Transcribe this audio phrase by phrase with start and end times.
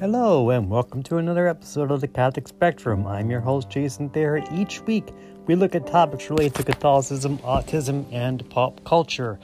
[0.00, 3.04] Hello, and welcome to another episode of the Catholic Spectrum.
[3.04, 4.40] I'm your host, Jason Thayer.
[4.52, 5.08] Each week,
[5.46, 9.40] we look at topics related to Catholicism, autism, and pop culture.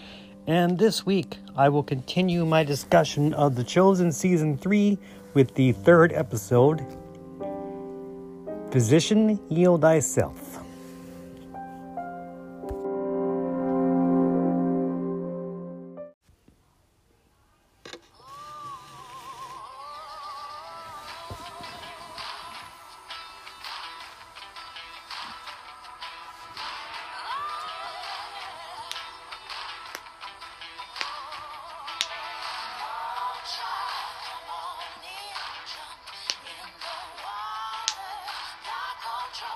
[0.47, 4.97] And this week, I will continue my discussion of The Chosen Season 3
[5.33, 6.87] with the third episode
[8.71, 10.44] Physician, Heal Thyself.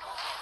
[0.00, 0.28] Bravo!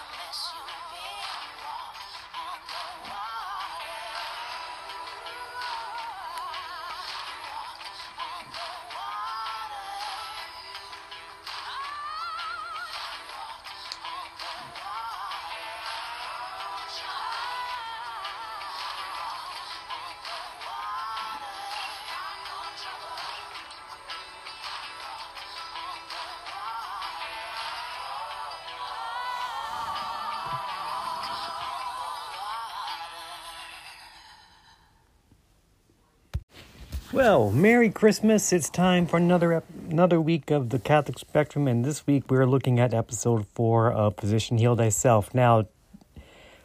[37.16, 38.52] Well, Merry Christmas.
[38.52, 42.44] It's time for another ep- another week of the Catholic Spectrum and this week we're
[42.44, 45.32] looking at episode 4 of Physician Heal Thyself.
[45.32, 45.66] Now,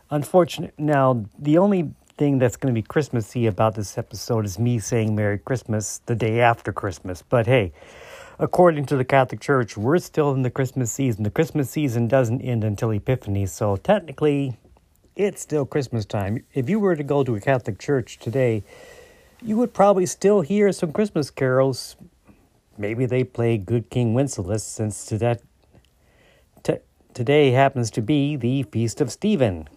[0.10, 4.78] unfortunate now the only thing that's going to be Christmassy about this episode is me
[4.78, 7.22] saying Merry Christmas the day after Christmas.
[7.22, 7.72] But hey,
[8.38, 11.24] according to the Catholic Church, we're still in the Christmas season.
[11.24, 14.58] The Christmas season doesn't end until Epiphany, so technically
[15.16, 16.44] it's still Christmas time.
[16.54, 18.64] If you were to go to a Catholic church today,
[19.42, 21.96] you would probably still hear some Christmas carols.
[22.78, 25.06] Maybe they play Good King Wenceslas since
[26.64, 26.78] t-
[27.14, 29.68] today happens to be the Feast of Stephen.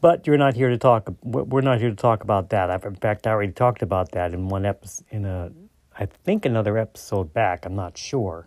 [0.00, 1.12] But you're not here to talk.
[1.22, 2.70] We're not here to talk about that.
[2.70, 5.06] I've, in fact, I already talked about that in one episode.
[5.10, 5.50] In a,
[5.98, 7.66] I think another episode back.
[7.66, 8.46] I'm not sure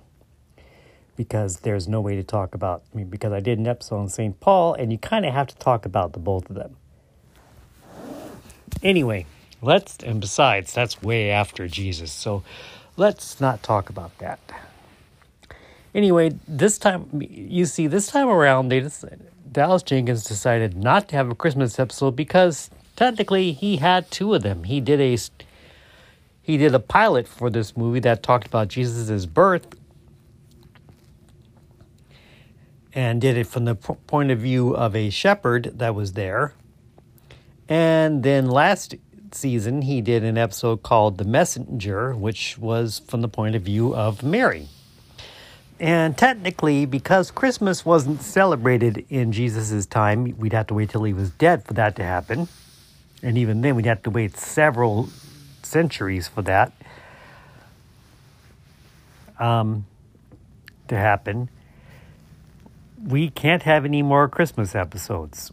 [1.17, 2.83] because there's no way to talk about.
[2.93, 4.39] I mean, because I did an episode on St.
[4.39, 6.77] Paul, and you kind of have to talk about the both of them.
[8.81, 9.25] Anyway.
[9.61, 12.11] Let's, and besides, that's way after Jesus.
[12.11, 12.43] So
[12.97, 14.39] let's not talk about that.
[15.93, 19.05] Anyway, this time, you see, this time around, they just,
[19.51, 24.41] Dallas Jenkins decided not to have a Christmas episode because technically he had two of
[24.41, 24.63] them.
[24.63, 25.17] He did a
[26.43, 29.67] he did a pilot for this movie that talked about Jesus' birth
[32.93, 36.53] and did it from the point of view of a shepherd that was there.
[37.69, 38.95] And then last
[39.35, 43.95] season, he did an episode called The Messenger, which was from the point of view
[43.95, 44.67] of Mary.
[45.79, 51.13] And technically, because Christmas wasn't celebrated in Jesus' time, we'd have to wait till he
[51.13, 52.47] was dead for that to happen.
[53.23, 55.09] And even then, we'd have to wait several
[55.63, 56.71] centuries for that
[59.39, 59.85] um,
[60.87, 61.49] to happen.
[63.03, 65.51] We can't have any more Christmas episodes.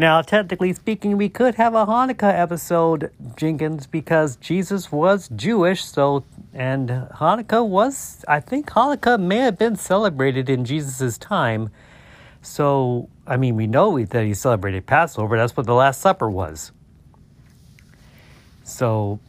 [0.00, 6.24] Now, technically speaking, we could have a Hanukkah episode, Jenkins, because Jesus was Jewish, so,
[6.54, 11.68] and Hanukkah was, I think Hanukkah may have been celebrated in Jesus' time.
[12.40, 15.36] So, I mean, we know that he celebrated Passover.
[15.36, 16.72] That's what the Last Supper was.
[18.64, 19.20] So,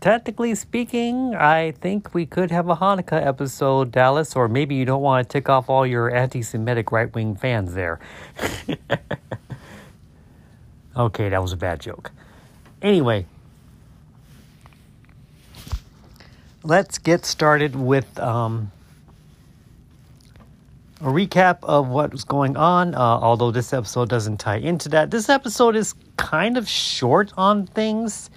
[0.00, 5.02] technically speaking, I think we could have a Hanukkah episode, Dallas, or maybe you don't
[5.02, 8.00] want to tick off all your anti Semitic right wing fans there.
[10.96, 12.12] Okay, that was a bad joke.
[12.80, 13.26] Anyway,
[16.62, 18.70] let's get started with um,
[21.00, 22.94] a recap of what was going on.
[22.94, 27.66] Uh, although this episode doesn't tie into that, this episode is kind of short on
[27.66, 28.30] things.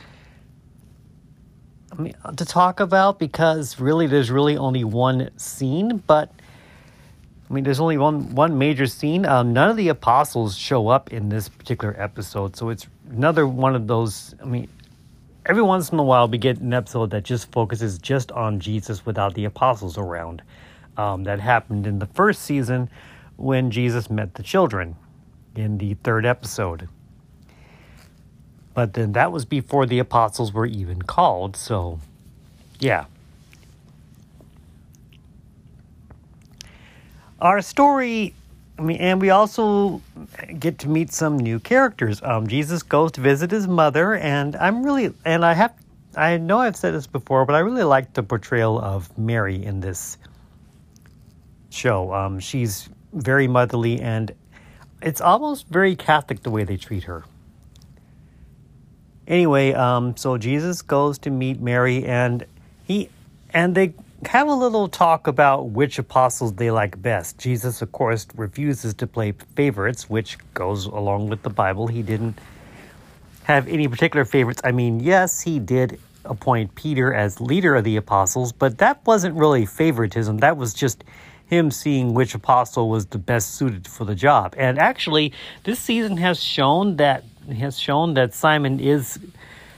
[1.92, 6.32] I mean, to talk about because really there's really only one scene, but
[7.50, 9.26] I mean, there's only one one major scene.
[9.26, 13.76] Um, none of the apostles show up in this particular episode, so it's another one
[13.76, 14.36] of those.
[14.42, 14.68] I mean,
[15.46, 19.06] every once in a while we get an episode that just focuses just on Jesus
[19.06, 20.42] without the apostles around.
[20.98, 22.90] Um, that happened in the first season
[23.36, 24.96] when Jesus met the children
[25.56, 26.90] in the third episode.
[28.74, 32.00] But then that was before the apostles were even called, so
[32.80, 33.06] yeah.
[37.40, 38.34] Our story
[38.80, 40.02] I mean, and we also
[40.60, 42.22] get to meet some new characters.
[42.22, 45.74] Um, Jesus goes to visit his mother, and I'm really, and I have,
[46.16, 49.80] I know I've said this before, but I really like the portrayal of Mary in
[49.80, 50.18] this
[51.72, 52.14] show.
[52.14, 54.32] Um, she's very motherly, and
[55.02, 57.24] it's almost very Catholic the way they treat her.
[59.28, 62.46] Anyway, um, so Jesus goes to meet Mary, and
[62.84, 63.10] he,
[63.54, 63.94] and they
[64.26, 67.38] have a little talk about which apostles they like best.
[67.38, 71.88] Jesus, of course, refuses to play favorites, which goes along with the Bible.
[71.88, 72.40] He didn't
[73.44, 74.62] have any particular favorites.
[74.64, 79.36] I mean, yes, he did appoint Peter as leader of the apostles, but that wasn't
[79.36, 80.40] really favoritism.
[80.40, 81.04] That was just
[81.46, 84.54] him seeing which apostle was the best suited for the job.
[84.58, 85.32] And actually,
[85.64, 87.24] this season has shown that
[87.60, 89.18] has shown that Simon is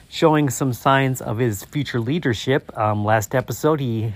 [0.09, 2.75] showing some signs of his future leadership.
[2.77, 4.13] Um, last episode, he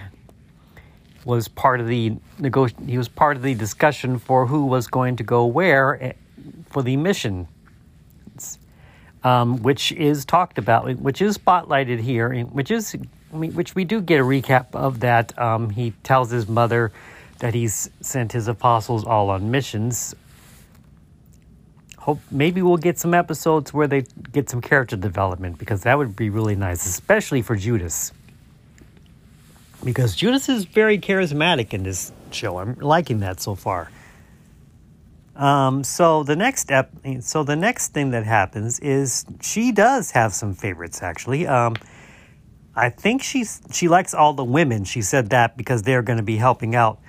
[1.24, 5.16] was part of the nego- he was part of the discussion for who was going
[5.18, 6.14] to go where eh,
[6.70, 7.48] for the mission,
[9.24, 12.96] um, which is talked about, which is spotlighted here, which is
[13.32, 15.38] which we do get a recap of that.
[15.40, 16.92] Um, he tells his mother
[17.40, 20.16] that he's sent his apostles all on missions.
[22.04, 26.16] Hope maybe we'll get some episodes where they get some character development because that would
[26.16, 28.12] be really nice, especially for Judas
[29.84, 32.58] because Judas is very charismatic in this show.
[32.58, 33.92] I'm liking that so far.
[35.36, 36.92] Um, so the next ep-
[37.22, 41.48] so the next thing that happens is she does have some favorites actually.
[41.48, 41.76] Um,
[42.76, 44.84] I think she's she likes all the women.
[44.84, 47.00] She said that because they're going to be helping out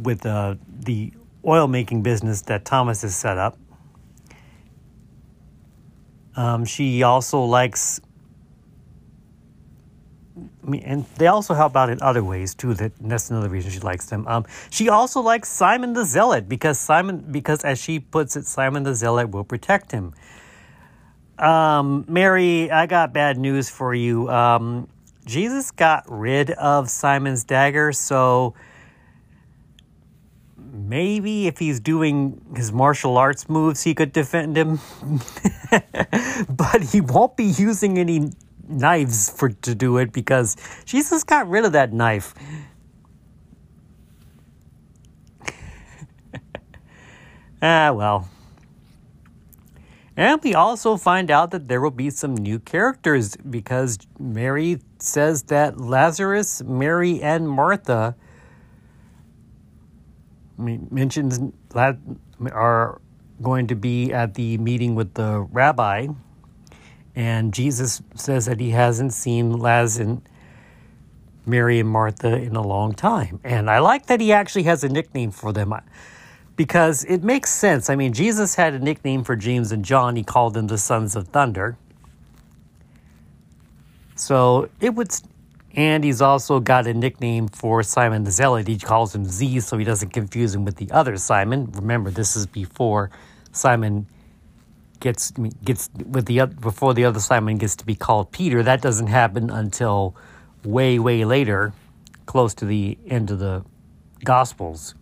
[0.00, 1.12] with uh, the
[1.44, 3.58] oil making business that Thomas has set up.
[6.36, 8.00] Um, she also likes
[10.64, 12.74] I mean, and they also help out in other ways too.
[12.74, 14.26] That that's another reason she likes them.
[14.28, 18.84] Um, she also likes Simon the Zealot because Simon, because as she puts it, Simon
[18.84, 20.14] the Zealot will protect him.
[21.38, 24.28] Um, Mary, I got bad news for you.
[24.30, 24.88] Um,
[25.24, 28.54] Jesus got rid of Simon's dagger, so
[30.72, 34.80] maybe if he's doing his martial arts moves, he could defend him.
[36.48, 38.32] but he won't be using any
[38.66, 42.34] knives for to do it because Jesus got rid of that knife.
[47.62, 48.28] ah, well.
[50.16, 55.44] And we also find out that there will be some new characters because Mary says
[55.44, 58.14] that Lazarus, Mary, and Martha
[60.58, 61.40] mentions
[61.70, 61.98] that
[62.50, 63.00] are
[63.40, 66.06] going to be at the meeting with the rabbi
[67.14, 70.22] and Jesus says that he hasn't seen Laz and
[71.44, 73.40] Mary and Martha in a long time.
[73.44, 75.74] And I like that he actually has a nickname for them
[76.56, 77.90] because it makes sense.
[77.90, 81.16] I mean, Jesus had a nickname for James and John, he called them the sons
[81.16, 81.76] of thunder.
[84.14, 85.12] So it would,
[85.74, 88.68] and he's also got a nickname for Simon the Zealot.
[88.68, 91.70] He calls him Z so he doesn't confuse him with the other Simon.
[91.72, 93.10] Remember, this is before
[93.52, 94.06] Simon
[95.00, 95.32] gets
[95.64, 98.62] gets with the before the other Simon gets to be called Peter.
[98.62, 100.14] That doesn't happen until
[100.64, 101.72] way way later,
[102.26, 103.64] close to the end of the
[104.24, 104.94] Gospels.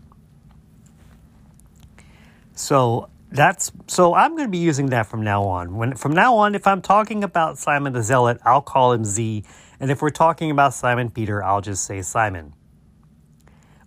[2.55, 5.77] So that's so I'm going to be using that from now on.
[5.77, 9.45] When from now on, if I'm talking about Simon the Zealot, I'll call him Z,
[9.81, 12.55] and if we're talking about Simon Peter, I'll just say Simon.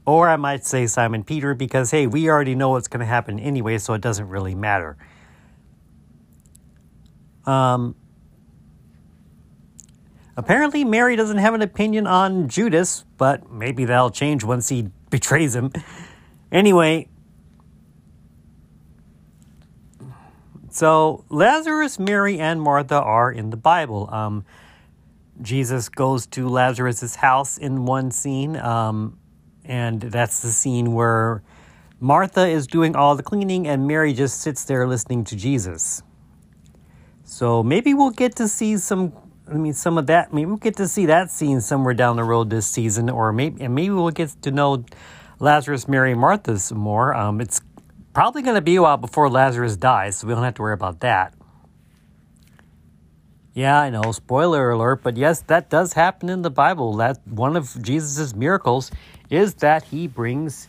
[0.06, 3.40] Or I might say Simon Peter because hey, we already know what's going to happen
[3.40, 4.98] anyway, so it doesn't really matter.
[7.46, 7.96] Um,
[10.36, 15.56] apparently, Mary doesn't have an opinion on Judas, but maybe that'll change once he betrays
[15.56, 15.72] him.
[16.52, 17.08] Anyway,
[20.70, 24.10] so Lazarus, Mary, and Martha are in the Bible.
[24.12, 24.44] Um,
[25.42, 29.18] Jesus goes to Lazarus's house in one scene, um,
[29.66, 31.42] and that's the scene where
[32.00, 36.04] Martha is doing all the cleaning and Mary just sits there listening to Jesus.
[37.24, 39.14] So maybe we'll get to see some.
[39.48, 40.34] I mean, some of that.
[40.34, 43.64] Maybe we'll get to see that scene somewhere down the road this season, or maybe
[43.64, 44.86] and maybe we'll get to know
[45.40, 47.14] Lazarus, Mary, Martha some more.
[47.14, 47.60] Um, it's
[48.14, 50.74] probably going to be a while before Lazarus dies, so we don't have to worry
[50.74, 51.34] about that.
[53.54, 54.12] Yeah, I know.
[54.12, 56.96] Spoiler alert, but yes, that does happen in the Bible.
[56.96, 58.90] That one of Jesus' miracles
[59.30, 60.68] is that he brings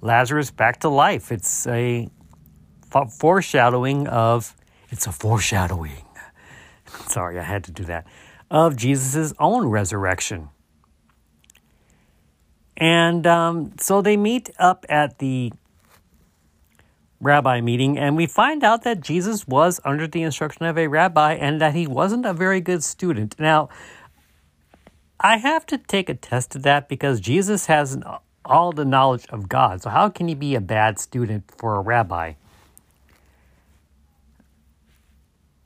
[0.00, 1.30] Lazarus back to life.
[1.30, 2.08] It's a
[3.18, 4.54] foreshadowing of
[4.90, 6.04] it's a foreshadowing
[7.08, 8.06] sorry, I had to do that,
[8.50, 10.50] of Jesus' own resurrection.
[12.76, 15.52] And um, so they meet up at the
[17.24, 21.34] rabbi meeting, and we find out that Jesus was under the instruction of a rabbi
[21.34, 23.34] and that he wasn't a very good student.
[23.38, 23.68] Now,
[25.18, 27.98] I have to take a test of that because Jesus has
[28.44, 29.82] all the knowledge of God.
[29.82, 32.34] So, how can he be a bad student for a rabbi?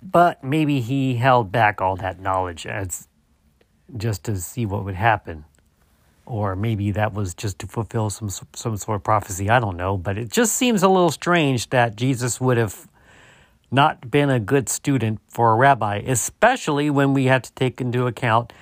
[0.01, 3.09] But maybe he held back all that knowledge as
[3.97, 5.45] just to see what would happen
[6.29, 9.49] or maybe that was just to fulfill some some sort of prophecy.
[9.49, 12.87] I don't know, but it just seems a little strange that Jesus would have
[13.71, 18.07] not been a good student for a rabbi, especially when we have to take into
[18.07, 18.53] account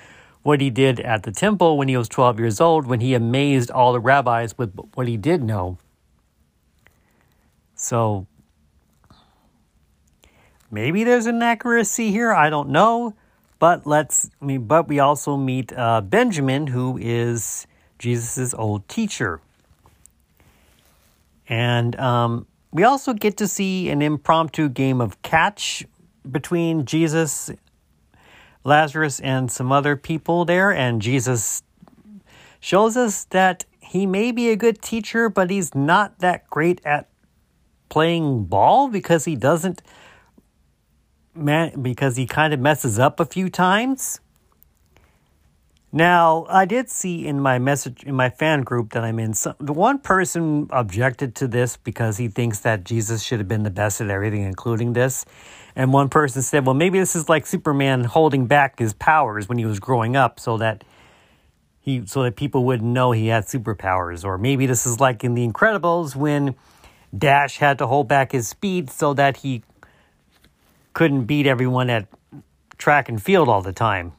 [0.43, 3.71] what he did at the temple when he was 12 years old, when he amazed
[3.71, 5.77] all the rabbis with what he did know.
[7.75, 8.27] So
[10.71, 12.33] maybe there's an accuracy here.
[12.33, 13.15] I don't know.
[13.59, 17.67] But let's, but we also meet uh, Benjamin, who is
[17.99, 19.41] Jesus' old teacher.
[21.49, 25.87] And um, we also get to see an impromptu game of catch
[26.31, 27.51] between Jesus,
[28.65, 30.73] Lazarus, and some other people there.
[30.73, 31.63] And Jesus
[32.61, 37.09] shows us that he may be a good teacher, but he's not that great at
[37.89, 39.81] playing ball because he doesn't
[41.37, 44.21] man, because he kind of messes up a few times.
[45.93, 49.55] Now, I did see in my message in my fan group that I'm in, some,
[49.59, 53.71] the one person objected to this because he thinks that Jesus should have been the
[53.71, 55.25] best at everything, including this.
[55.75, 59.59] And one person said, "Well, maybe this is like Superman holding back his powers when
[59.59, 60.85] he was growing up, so that
[61.81, 65.35] he so that people wouldn't know he had superpowers, or maybe this is like in
[65.35, 66.57] The Incredibles when
[67.17, 69.63] Dash had to hold back his speed so that he
[70.97, 72.09] couldn't beat everyone at
[72.79, 74.15] track and field all the time.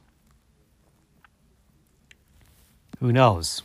[2.99, 3.63] Who knows?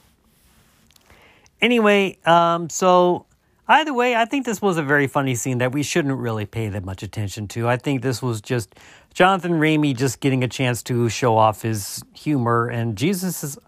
[1.60, 3.26] Anyway, um, so
[3.68, 6.70] either way, I think this was a very funny scene that we shouldn't really pay
[6.70, 7.68] that much attention to.
[7.68, 8.76] I think this was just
[9.12, 13.58] Jonathan Roumie just getting a chance to show off his humor, and Jesus is,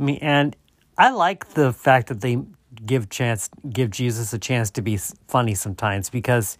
[0.00, 0.56] I mean, and
[0.96, 2.38] I like the fact that they
[2.86, 6.56] give chance give Jesus a chance to be funny sometimes because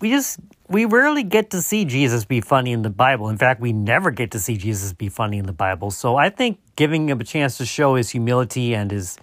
[0.00, 3.28] we just we rarely get to see Jesus be funny in the Bible.
[3.28, 5.90] In fact, we never get to see Jesus be funny in the Bible.
[5.90, 9.18] So I think giving him a chance to show his humility and his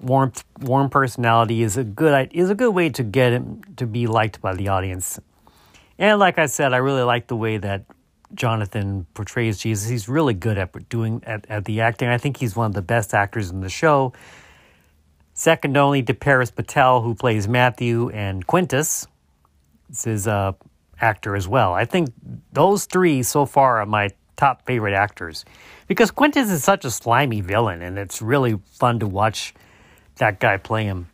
[0.00, 4.06] warm warm personality is a good is a good way to get him to be
[4.06, 5.20] liked by the audience.
[5.98, 7.84] And like I said, I really like the way that
[8.34, 9.88] Jonathan portrays Jesus.
[9.88, 12.08] He's really good at doing at, at the acting.
[12.08, 14.14] I think he's one of the best actors in the show.
[15.34, 19.06] Second only to Paras Patel, who plays Matthew and Quintus
[20.04, 20.52] his uh,
[21.00, 21.74] actor as well.
[21.74, 22.12] I think
[22.52, 25.44] those three so far are my top favorite actors
[25.86, 29.54] because Quintus is such a slimy villain, and it's really fun to watch
[30.16, 31.08] that guy play him.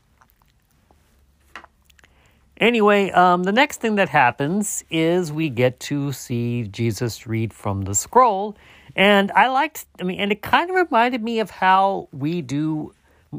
[2.60, 7.82] Anyway, um, the next thing that happens is we get to see Jesus read from
[7.82, 8.56] the scroll.
[8.96, 12.94] And I liked, I mean, and it kind of reminded me of how we do,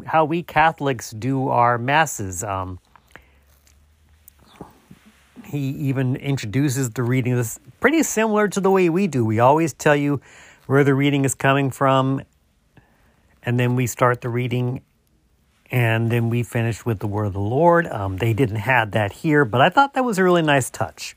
[0.05, 2.45] how we Catholics do our masses.
[2.45, 2.79] Um,
[5.49, 9.25] he even introduces the reading this pretty similar to the way we do.
[9.25, 10.21] We always tell you
[10.67, 12.21] where the reading is coming from,
[13.41, 14.81] and then we start the reading,
[15.71, 17.87] and then we finish with the word of the Lord.
[17.87, 21.15] Um, they didn't have that here, but I thought that was a really nice touch.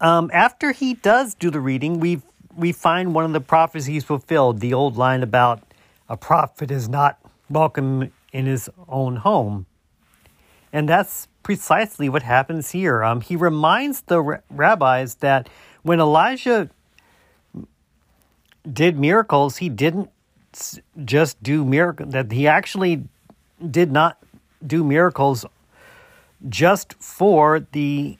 [0.00, 2.22] Um, after he does do the reading, we
[2.56, 4.60] we find one of the prophecies fulfilled.
[4.60, 5.62] The old line about
[6.08, 7.18] a prophet is not
[7.50, 9.66] welcome in his own home,
[10.72, 13.04] and that's precisely what happens here.
[13.04, 15.48] Um, he reminds the rabbis that
[15.82, 16.70] when Elijah
[18.70, 20.10] did miracles, he didn't
[21.04, 23.04] just do miracle that he actually
[23.70, 24.18] did not
[24.66, 25.44] do miracles
[26.48, 28.16] just for the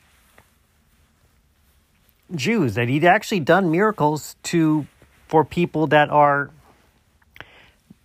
[2.35, 4.87] Jews that he'd actually done miracles to
[5.29, 6.51] for people that are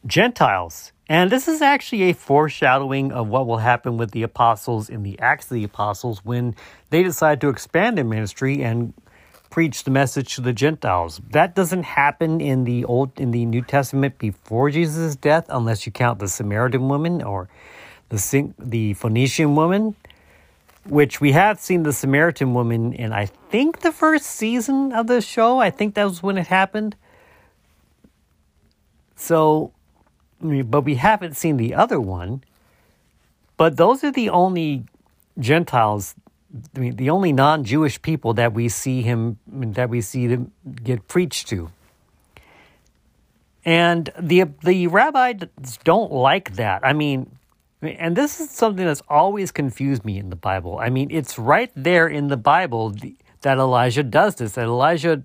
[0.05, 5.01] Gentiles and this is actually a foreshadowing of what will happen with the apostles in
[5.01, 6.55] the Acts of the Apostles when
[6.91, 8.93] they decide to expand their ministry and
[9.49, 11.19] preach the message to the Gentiles.
[11.31, 15.91] That doesn't happen in the old in the New Testament before Jesus' death, unless you
[15.91, 17.49] count the Samaritan woman or
[18.09, 19.95] the the Phoenician woman,
[20.85, 25.21] which we have seen the Samaritan woman in I think the first season of the
[25.21, 25.57] show.
[25.57, 26.95] I think that was when it happened.
[29.15, 29.73] So
[30.41, 32.43] but we haven't seen the other one.
[33.57, 34.85] But those are the only
[35.37, 36.15] Gentiles,
[36.75, 40.51] I mean, the only non-Jewish people that we see him that we see them
[40.83, 41.69] get preached to.
[43.65, 45.43] And the the rabbis
[45.83, 46.85] don't like that.
[46.85, 47.37] I mean,
[47.81, 50.79] And this is something that's always confused me in the Bible.
[50.79, 52.93] I mean, it's right there in the Bible
[53.41, 54.53] that Elijah does this.
[54.53, 55.23] That Elijah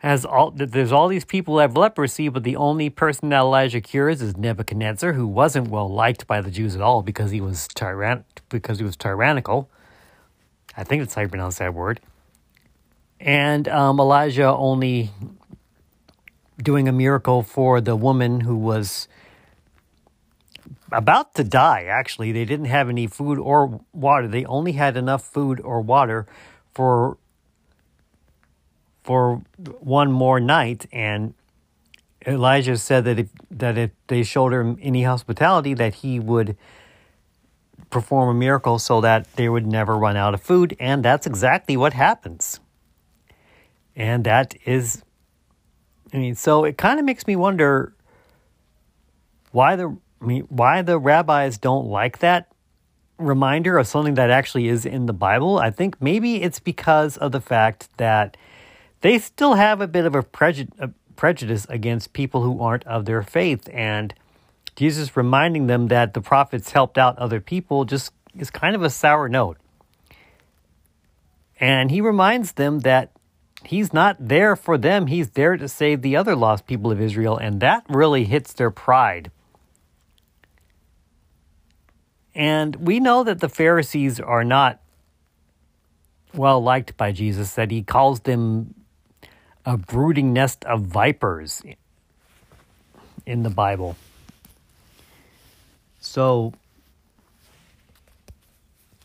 [0.00, 3.82] has all there's all these people that have leprosy, but the only person that Elijah
[3.82, 7.68] cures is Nebuchadnezzar, who wasn't well liked by the Jews at all because he was
[7.68, 9.70] tyran because he was tyrannical.
[10.74, 12.00] I think that's how you pronounce that word.
[13.20, 15.10] And um, Elijah only
[16.56, 19.06] doing a miracle for the woman who was
[20.90, 22.32] about to die, actually.
[22.32, 24.28] They didn't have any food or water.
[24.28, 26.26] They only had enough food or water
[26.72, 27.18] for
[29.10, 29.42] for
[29.80, 31.34] one more night and
[32.24, 36.56] Elijah said that if that if they showed him any hospitality that he would
[37.90, 41.76] perform a miracle so that they would never run out of food and that's exactly
[41.76, 42.60] what happens.
[43.96, 45.02] And that is
[46.12, 47.92] I mean so it kind of makes me wonder
[49.50, 52.52] why the I mean, why the rabbis don't like that
[53.18, 55.58] reminder of something that actually is in the Bible.
[55.58, 58.36] I think maybe it's because of the fact that
[59.00, 60.24] they still have a bit of a,
[60.78, 63.68] a prejudice against people who aren't of their faith.
[63.72, 64.14] And
[64.76, 68.90] Jesus reminding them that the prophets helped out other people just is kind of a
[68.90, 69.58] sour note.
[71.58, 73.12] And he reminds them that
[73.64, 77.36] he's not there for them, he's there to save the other lost people of Israel.
[77.36, 79.30] And that really hits their pride
[82.34, 84.80] and we know that the Pharisees are not
[86.32, 88.74] well liked by Jesus, that he calls them
[89.64, 91.62] a brooding nest of vipers
[93.26, 93.96] in the Bible.
[96.00, 96.54] So,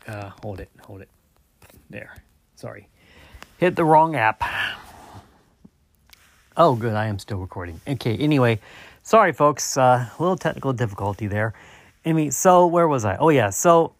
[0.08, 1.08] uh, hold it, hold it.
[1.90, 2.16] There.
[2.56, 2.88] Sorry.
[3.58, 4.42] Hit the wrong app.
[6.56, 6.94] Oh, good.
[6.94, 7.80] I am still recording.
[7.86, 8.58] Okay, anyway,
[9.02, 9.76] sorry, folks.
[9.76, 11.52] Uh, a little technical difficulty there.
[12.04, 13.16] I mean, so where was I?
[13.16, 13.92] Oh yeah, so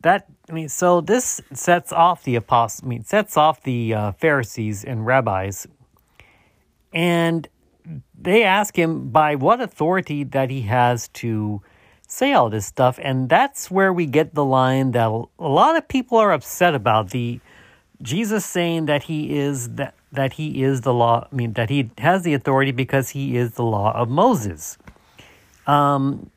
[0.00, 2.84] that I mean, so this sets off the apostles.
[2.84, 5.66] I mean, sets off the uh, Pharisees and rabbis,
[6.92, 7.48] and
[8.18, 11.62] they ask him by what authority that he has to
[12.06, 15.88] say all this stuff, and that's where we get the line that a lot of
[15.88, 17.40] people are upset about the
[18.02, 21.26] Jesus saying that he is that that he is the law.
[21.30, 24.78] I mean, that he has the authority because he is the law of Moses.
[25.66, 26.30] Um,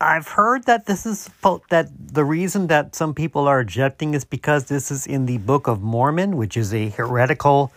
[0.00, 1.30] I've heard that this is
[1.70, 5.66] that the reason that some people are objecting is because this is in the Book
[5.66, 7.72] of Mormon, which is a heretical,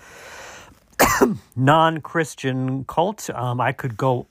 [1.55, 3.29] non-Christian cult.
[3.29, 4.27] Um, I could go.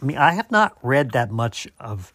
[0.00, 2.12] I mean, I have not read that much of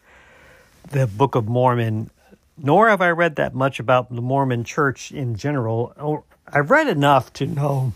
[0.90, 2.10] the Book of Mormon,
[2.56, 6.24] nor have I read that much about the Mormon Church in general.
[6.48, 7.92] I've read enough to know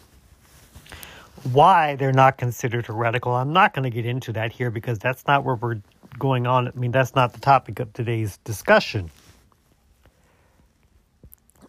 [1.51, 3.33] why they're not considered heretical.
[3.33, 5.81] I'm not going to get into that here because that's not where we're
[6.19, 6.69] going on.
[6.69, 9.11] I mean, that's not the topic of today's discussion.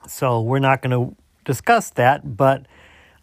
[0.08, 2.66] So we're not going to discuss that, but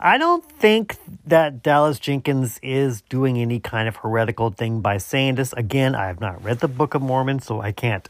[0.01, 5.35] I don't think that Dallas Jenkins is doing any kind of heretical thing by saying
[5.35, 5.53] this.
[5.55, 8.09] Again, I have not read the Book of Mormon, so I can't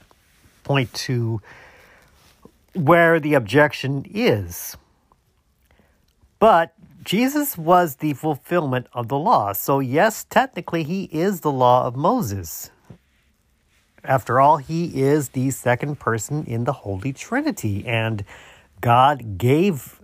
[0.64, 1.40] point to
[2.74, 4.76] where the objection is.
[6.38, 9.54] But Jesus was the fulfillment of the law.
[9.54, 12.70] So, yes, technically, he is the law of Moses.
[14.08, 18.24] After all, he is the second person in the Holy Trinity, and
[18.80, 20.00] God gave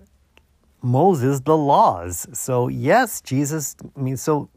[0.82, 2.28] Moses the laws.
[2.34, 4.50] So, yes, Jesus, I mean, so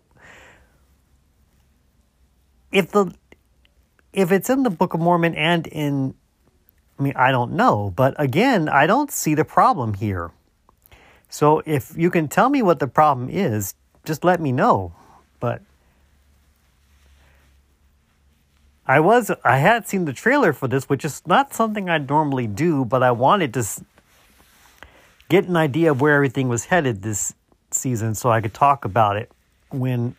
[2.73, 3.13] if the
[4.11, 6.13] if it's in the Book of Mormon and in
[6.99, 10.31] I mean, I don't know, but again, I don't see the problem here.
[11.29, 14.93] So if you can tell me what the problem is, just let me know.
[15.39, 15.61] But
[18.87, 22.47] I was I had seen the trailer for this, which is not something I'd normally
[22.47, 23.65] do, but I wanted to
[25.27, 27.33] get an idea of where everything was headed this
[27.71, 29.29] season, so I could talk about it
[29.71, 30.15] when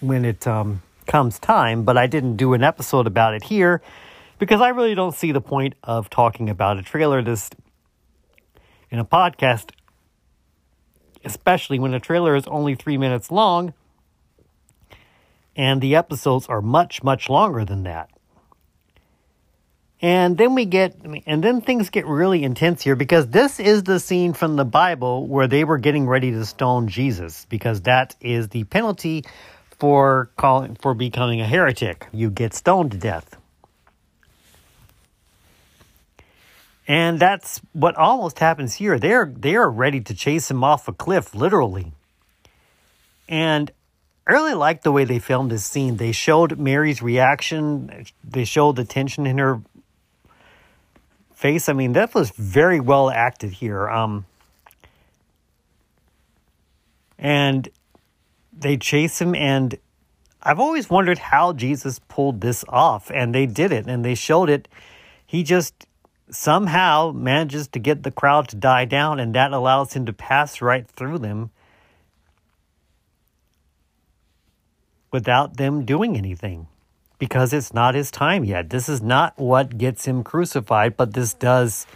[0.00, 1.84] when it um, comes time.
[1.84, 3.80] But I didn't do an episode about it here
[4.38, 7.48] because I really don't see the point of talking about a trailer this
[8.90, 9.70] in a podcast,
[11.24, 13.72] especially when a trailer is only three minutes long
[15.56, 18.10] and the episodes are much, much longer than that.
[20.02, 24.00] And then we get, and then things get really intense here because this is the
[24.00, 28.48] scene from the Bible where they were getting ready to stone Jesus because that is
[28.48, 29.24] the penalty
[29.78, 32.06] for calling for becoming a heretic.
[32.12, 33.36] You get stoned to death.
[36.88, 38.98] And that's what almost happens here.
[38.98, 41.92] They're they are ready to chase him off a cliff, literally.
[43.28, 43.70] And
[44.26, 45.96] I really liked the way they filmed this scene.
[45.96, 48.06] They showed Mary's reaction.
[48.22, 49.60] They showed the tension in her
[51.34, 51.68] face.
[51.68, 53.88] I mean, that was very well acted here.
[53.88, 54.26] Um,
[57.18, 57.68] and
[58.52, 59.76] they chase him, and
[60.42, 64.50] I've always wondered how Jesus pulled this off, and they did it, and they showed
[64.50, 64.68] it.
[65.26, 65.86] He just
[66.30, 70.60] somehow manages to get the crowd to die down, and that allows him to pass
[70.60, 71.50] right through them
[75.10, 76.66] without them doing anything
[77.18, 78.70] because it's not his time yet.
[78.70, 81.86] This is not what gets him crucified, but this does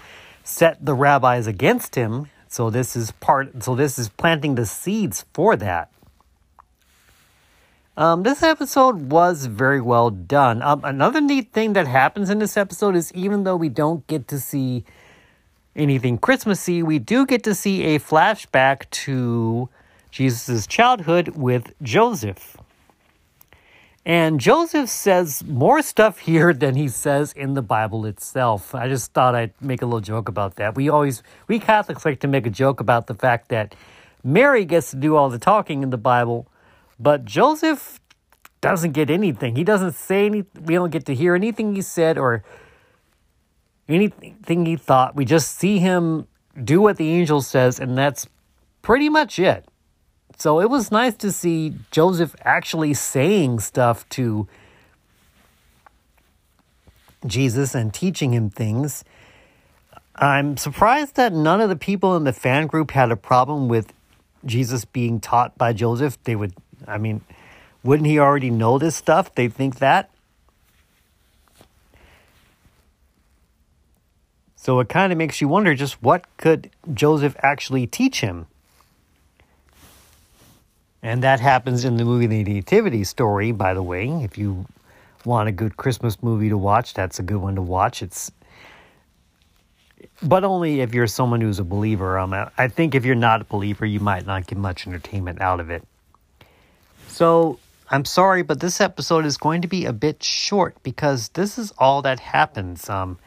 [0.45, 2.29] set the rabbis against him.
[2.47, 5.91] So this is part so this is planting the seeds for that.
[7.97, 10.63] Um, this episode was very well done.
[10.63, 14.27] Um, another neat thing that happens in this episode is even though we don't get
[14.29, 14.85] to see
[15.77, 19.69] anything Christmassy, we do get to see a flashback to
[20.11, 22.57] Jesus' childhood with Joseph.
[24.07, 28.75] And Joseph says more stuff here than he says in the Bible itself.
[28.75, 30.75] I just thought I'd make a little joke about that.
[30.75, 33.75] We always, we Catholics like to make a joke about the fact that
[34.23, 36.49] Mary gets to do all the talking in the Bible,
[36.99, 38.01] but Joseph
[38.61, 39.57] doesn't get anything.
[39.57, 40.65] He doesn't say anything.
[40.65, 42.43] We don't get to hear anything he said or
[43.89, 45.15] anything he thought.
[45.15, 46.27] We just see him
[46.63, 48.27] do what the angel says, and that's
[48.81, 49.67] pretty much it.
[50.37, 54.49] So it was nice to see Joseph actually saying stuff to
[57.27, 59.05] Jesus and teaching him things.
[60.17, 63.93] I'm surprised that none of the people in the fan group had a problem with
[64.45, 66.23] Jesus being taught by Joseph.
[66.25, 66.53] They would,
[66.87, 67.23] I mean,
[67.83, 69.35] wouldn't he already know this stuff?
[69.35, 70.11] They think that.
[74.57, 78.47] So it kind of makes you wonder just what could Joseph actually teach him?
[81.05, 84.09] And that happens in the movie The Nativity Story, by the way.
[84.09, 84.65] If you
[85.27, 88.03] want a good Christmas movie to watch, that's a good one to watch.
[88.03, 88.33] It's
[90.23, 92.19] but only if you're someone who's a believer.
[92.19, 95.61] Um, I think if you're not a believer, you might not get much entertainment out
[95.61, 95.87] of it.
[97.09, 97.59] So
[97.91, 101.71] I'm sorry, but this episode is going to be a bit short because this is
[101.77, 102.89] all that happens.
[102.89, 103.19] Um,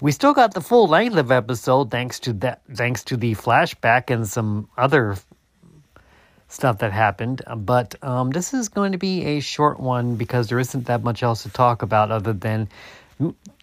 [0.00, 4.10] we still got the full length of episode thanks to that, thanks to the flashback
[4.10, 5.16] and some other
[6.48, 7.42] stuff that happened.
[7.56, 11.22] But um, this is going to be a short one because there isn't that much
[11.22, 12.68] else to talk about other than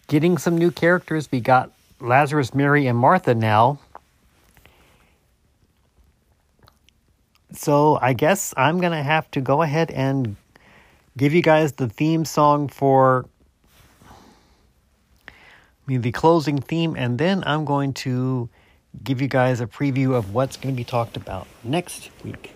[0.08, 1.30] getting some new characters.
[1.32, 3.80] We got Lazarus, Mary, and Martha now.
[7.54, 10.36] So I guess I'm going to have to go ahead and
[11.15, 13.26] give you guys the theme song for
[15.28, 18.50] I mean, the closing theme, and then I'm going to
[19.04, 22.53] give you guys a preview of what's going to be talked about next week.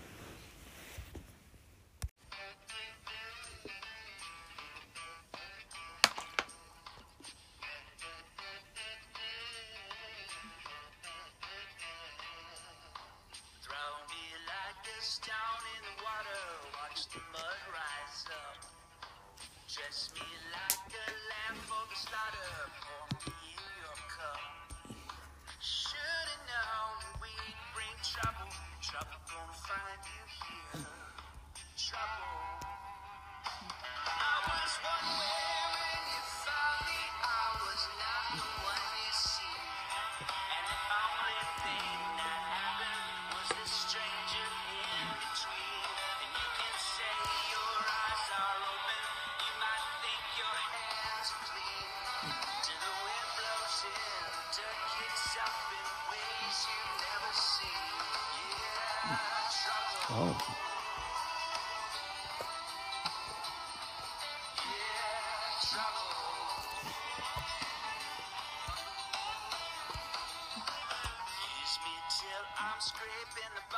[72.98, 73.77] scraping the bottom.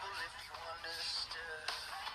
[0.00, 2.09] trouble if you understood.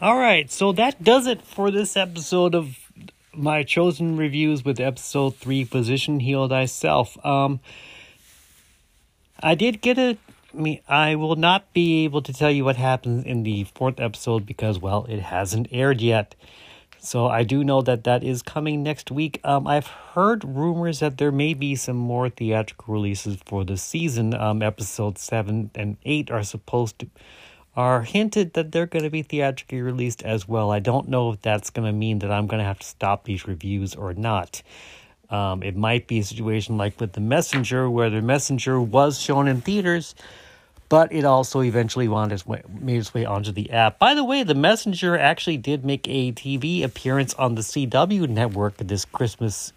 [0.00, 2.78] All right, so that does it for this episode of
[3.34, 7.18] my chosen reviews with episode three, Physician Heal Thyself.
[7.26, 7.58] Um,
[9.42, 10.16] I did get a.
[10.54, 13.98] I mean, I will not be able to tell you what happens in the fourth
[13.98, 16.36] episode because, well, it hasn't aired yet.
[17.00, 19.40] So I do know that that is coming next week.
[19.42, 24.32] Um, I've heard rumors that there may be some more theatrical releases for the season.
[24.32, 27.08] Um, episode seven and eight are supposed to
[27.78, 30.72] are hinted that they're going to be theatrically released as well.
[30.72, 33.22] I don't know if that's going to mean that I'm going to have to stop
[33.22, 34.62] these reviews or not.
[35.30, 39.46] Um, it might be a situation like with The Messenger, where The Messenger was shown
[39.46, 40.16] in theaters,
[40.88, 44.00] but it also eventually wound its way, made its way onto the app.
[44.00, 48.78] By the way, The Messenger actually did make a TV appearance on the CW network
[48.78, 49.72] this Christmas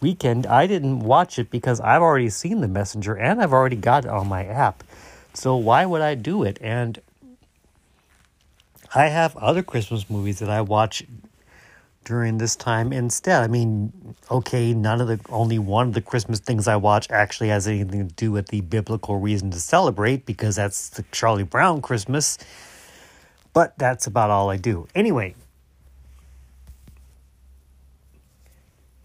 [0.00, 0.46] weekend.
[0.46, 4.10] I didn't watch it because I've already seen The Messenger and I've already got it
[4.10, 4.82] on my app.
[5.34, 6.56] So why would I do it?
[6.62, 7.00] And
[8.94, 11.04] I have other Christmas movies that I watch
[12.04, 13.42] during this time instead.
[13.42, 17.48] I mean, okay, none of the only one of the Christmas things I watch actually
[17.48, 21.82] has anything to do with the biblical reason to celebrate because that's the Charlie Brown
[21.82, 22.38] Christmas.
[23.52, 24.86] But that's about all I do.
[24.94, 25.34] Anyway,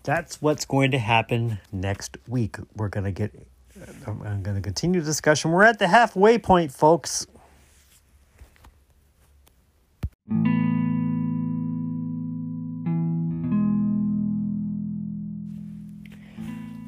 [0.03, 2.57] that's what's going to happen next week.
[2.75, 3.31] We're going to get
[4.05, 5.51] I'm going to continue the discussion.
[5.51, 7.25] We're at the halfway point, folks.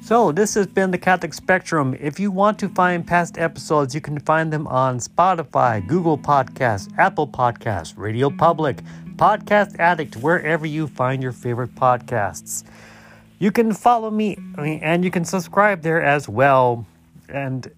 [0.04, 1.96] So, this has been the Catholic Spectrum.
[1.98, 6.92] If you want to find past episodes, you can find them on Spotify, Google Podcasts,
[6.98, 8.82] Apple Podcasts, Radio Public,
[9.16, 12.64] Podcast Addict, wherever you find your favorite podcasts.
[13.40, 16.86] You can follow me and you can subscribe there as well.
[17.30, 17.72] And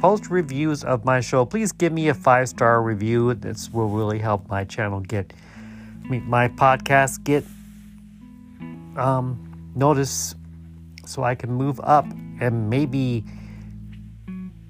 [0.00, 3.34] post reviews of my show, please give me a five star review.
[3.34, 5.32] This will really help my channel get
[6.08, 7.44] my podcast get
[8.96, 10.34] um, notice
[11.06, 12.06] so I can move up
[12.40, 13.24] and maybe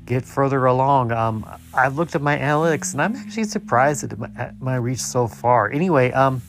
[0.04, 1.12] get further along.
[1.12, 5.00] Um, I've looked at my analytics and I'm actually surprised at my, at my reach
[5.00, 5.70] so far.
[5.70, 6.42] Anyway, um,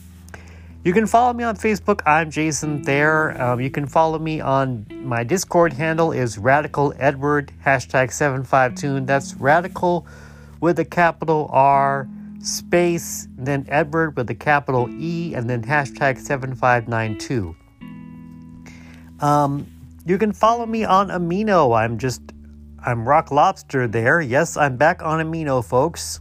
[0.84, 2.00] you can follow me on Facebook.
[2.06, 3.40] I'm Jason there.
[3.40, 9.06] Um, you can follow me on my Discord handle is Radical Edward hashtag 752.
[9.06, 10.06] That's Radical
[10.60, 12.08] with a capital R
[12.40, 17.54] space then Edward with a capital E and then hashtag 7592.
[19.20, 19.66] Um,
[20.04, 21.78] you can follow me on Amino.
[21.78, 22.22] I'm just
[22.84, 24.20] I'm Rock Lobster there.
[24.20, 26.18] Yes, I'm back on Amino, folks.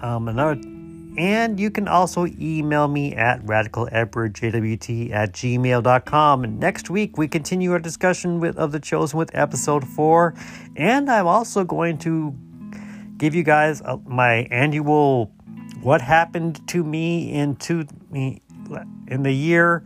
[0.00, 0.60] Um, another
[1.16, 6.58] and you can also email me at radicaledwardjwt at gmail.com.
[6.58, 10.34] Next week, we continue our discussion with, of The Chosen with episode 4.
[10.76, 12.34] And I'm also going to
[13.18, 15.26] give you guys a, my annual
[15.82, 19.84] What Happened to Me in, two, in the year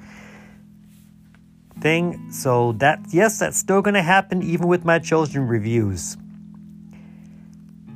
[1.81, 2.31] thing.
[2.31, 6.17] So, that, yes, that's still going to happen even with my Chosen reviews.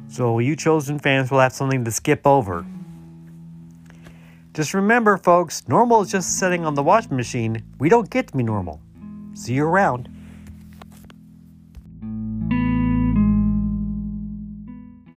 [0.09, 2.66] So, you Chosen fans will have something to skip over.
[4.53, 7.63] Just remember, folks, normal is just setting on the washing machine.
[7.79, 8.81] We don't get to be normal.
[9.33, 10.09] See you around.